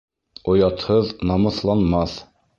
[0.53, 2.19] Оятһыҙ намыҫланмаҫ.